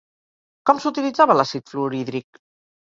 Com 0.69 0.79
s'utilitzava 0.85 1.37
l'àcid 1.43 1.69
fluorhídric? 1.75 2.45